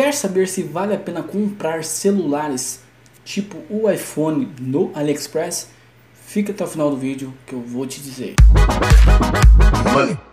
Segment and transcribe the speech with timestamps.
[0.00, 2.80] Quer saber se vale a pena comprar celulares
[3.22, 5.68] tipo o iPhone no AliExpress?
[6.14, 8.34] Fica até o final do vídeo que eu vou te dizer.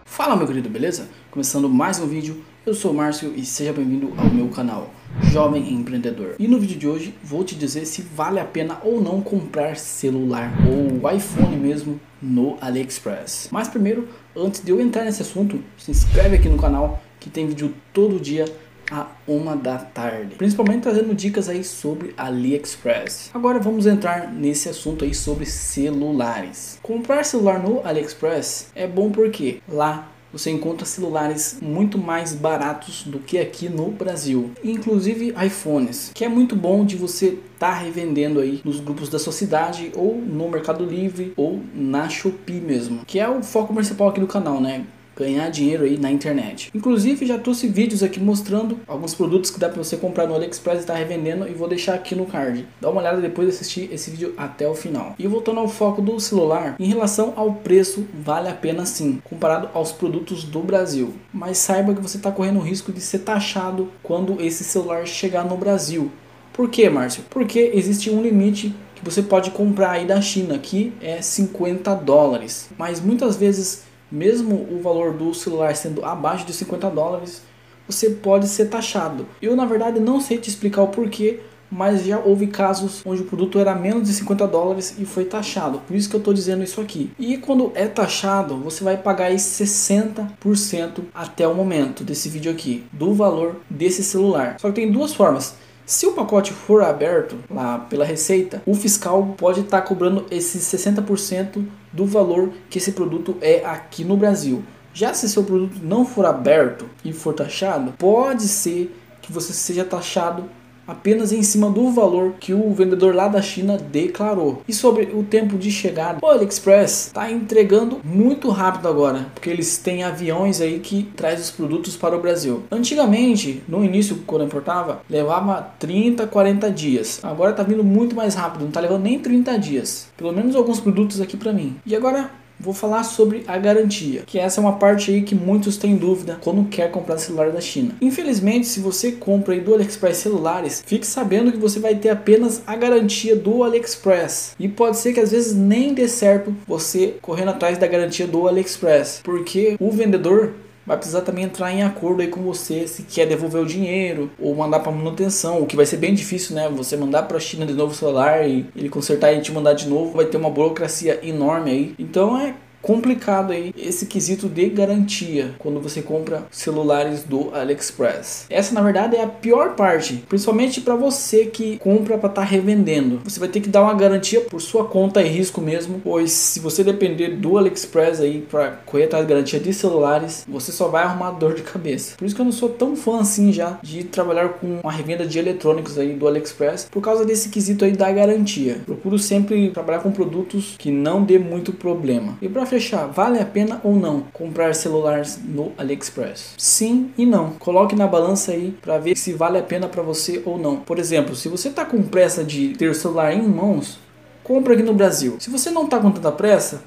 [0.06, 1.10] Fala meu querido, beleza?
[1.30, 4.90] Começando mais um vídeo, eu sou o Márcio e seja bem-vindo ao meu canal
[5.34, 6.36] Jovem Empreendedor.
[6.40, 9.76] E no vídeo de hoje vou te dizer se vale a pena ou não comprar
[9.76, 13.50] celular ou iPhone mesmo no AliExpress.
[13.52, 17.48] Mas primeiro, antes de eu entrar nesse assunto, se inscreve aqui no canal que tem
[17.48, 18.46] vídeo todo dia
[18.92, 23.32] a uma da tarde, principalmente trazendo dicas aí sobre AliExpress.
[23.34, 26.80] Agora vamos entrar nesse assunto aí sobre celulares.
[26.82, 33.20] Comprar celular no AliExpress é bom porque lá você encontra celulares muito mais baratos do
[33.20, 38.40] que aqui no Brasil, inclusive iPhones, que é muito bom de você estar tá revendendo
[38.40, 43.20] aí nos grupos da sua cidade ou no Mercado Livre ou na Shopee mesmo, que
[43.20, 44.86] é o foco principal aqui do canal, né?
[45.18, 46.70] Ganhar dinheiro aí na internet.
[46.74, 50.78] Inclusive já trouxe vídeos aqui mostrando alguns produtos que dá para você comprar no AliExpress
[50.78, 52.68] e estar tá revendendo e vou deixar aqui no card.
[52.80, 55.16] Dá uma olhada depois de assistir esse vídeo até o final.
[55.18, 59.70] E voltando ao foco do celular, em relação ao preço, vale a pena sim, comparado
[59.74, 61.14] aos produtos do Brasil.
[61.34, 65.44] Mas saiba que você está correndo o risco de ser taxado quando esse celular chegar
[65.44, 66.12] no Brasil.
[66.54, 67.24] Por quê, Márcio?
[67.30, 72.70] Porque existe um limite que você pode comprar aí da China, que é 50 dólares.
[72.78, 77.42] Mas muitas vezes mesmo o valor do celular sendo abaixo de 50 dólares,
[77.88, 79.26] você pode ser taxado.
[79.42, 83.26] Eu, na verdade, não sei te explicar o porquê, mas já houve casos onde o
[83.26, 85.80] produto era menos de 50 dólares e foi taxado.
[85.80, 87.12] Por isso que eu estou dizendo isso aqui.
[87.20, 92.86] E quando é taxado, você vai pagar aí 60% até o momento desse vídeo aqui,
[92.92, 94.58] do valor desse celular.
[94.60, 95.56] Só que tem duas formas.
[95.86, 100.62] Se o pacote for aberto lá pela Receita, o fiscal pode estar tá cobrando esses
[100.64, 101.64] 60%
[101.98, 104.64] do valor que esse produto é aqui no Brasil.
[104.94, 109.84] Já se seu produto não for aberto e for taxado, pode ser que você seja
[109.84, 110.48] taxado
[110.88, 114.62] apenas em cima do valor que o vendedor lá da China declarou.
[114.68, 119.78] E sobre o tempo de chegada, o AliExpress está entregando muito rápido agora, porque eles
[119.78, 122.64] têm aviões aí que traz os produtos para o Brasil.
[122.72, 127.20] Antigamente, no início quando importava, levava 30, 40 dias.
[127.24, 130.08] Agora está vindo muito mais rápido, não está levando nem 30 dias.
[130.16, 131.76] Pelo menos alguns produtos aqui para mim.
[131.86, 135.78] E agora vou falar sobre a garantia, que essa é uma parte aí que muitos
[135.78, 137.96] têm dúvida quando quer comprar celular da China.
[138.02, 142.62] Infelizmente, se você compra aí do AliExpress celulares, fique sabendo que você vai ter apenas
[142.66, 144.56] a garantia do AliExpress.
[144.60, 148.48] E pode ser que às vezes nem dê certo você correndo atrás da garantia do
[148.48, 150.54] AliExpress, porque o vendedor
[150.88, 154.56] vai precisar também entrar em acordo aí com você se quer devolver o dinheiro ou
[154.56, 156.70] mandar para manutenção, o que vai ser bem difícil, né?
[156.70, 159.74] Você mandar para a China de novo o celular e ele consertar e te mandar
[159.74, 161.96] de novo, vai ter uma burocracia enorme aí.
[162.00, 168.46] Então é complicado aí esse quesito de garantia quando você compra celulares do AliExpress.
[168.50, 172.48] Essa na verdade é a pior parte, principalmente para você que compra para estar tá
[172.48, 173.22] revendendo.
[173.24, 176.60] Você vai ter que dar uma garantia por sua conta e risco mesmo, pois se
[176.60, 181.04] você depender do AliExpress aí para correr atrás de garantia de celulares, você só vai
[181.04, 182.16] arrumar dor de cabeça.
[182.18, 185.26] Por isso que eu não sou tão fã assim já de trabalhar com uma revenda
[185.26, 188.82] de eletrônicos aí do AliExpress por causa desse quesito aí da garantia.
[188.86, 192.38] Procuro sempre trabalhar com produtos que não dê muito problema.
[192.42, 196.54] E para fechar, vale a pena ou não comprar celulares no AliExpress?
[196.58, 197.52] Sim e não.
[197.54, 200.78] Coloque na balança aí para ver se vale a pena para você ou não.
[200.78, 203.98] Por exemplo, se você está com pressa de ter o celular em mãos,
[204.44, 205.38] compra aqui no Brasil.
[205.40, 206.84] Se você não está com tanta pressa,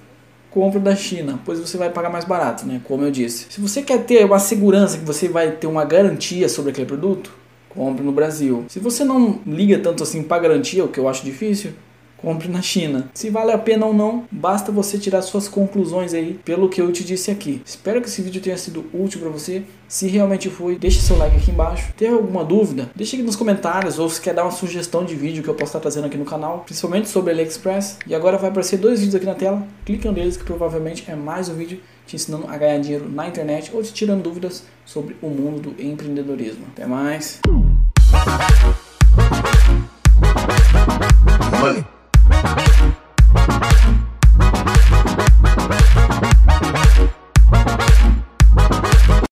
[0.50, 2.80] compra da China, pois você vai pagar mais barato, né?
[2.84, 3.46] Como eu disse.
[3.50, 7.32] Se você quer ter uma segurança que você vai ter uma garantia sobre aquele produto,
[7.68, 8.64] compre no Brasil.
[8.68, 11.72] Se você não liga tanto assim para garantia, o que eu acho difícil,
[12.20, 13.10] compre na China.
[13.14, 16.92] Se vale a pena ou não, basta você tirar suas conclusões aí pelo que eu
[16.92, 17.62] te disse aqui.
[17.64, 19.62] Espero que esse vídeo tenha sido útil para você.
[19.88, 21.92] Se realmente foi, deixe seu like aqui embaixo.
[21.96, 22.90] Tem alguma dúvida?
[22.94, 25.70] Deixe aqui nos comentários ou se quer dar uma sugestão de vídeo que eu posso
[25.70, 27.98] estar trazendo aqui no canal, principalmente sobre AliExpress.
[28.06, 29.66] E agora vai aparecer dois vídeos aqui na tela.
[29.84, 33.26] Clique um deles que provavelmente é mais um vídeo te ensinando a ganhar dinheiro na
[33.28, 36.66] internet ou te tirando dúvidas sobre o mundo do empreendedorismo.
[36.72, 37.40] Até mais.
[41.60, 41.99] Money.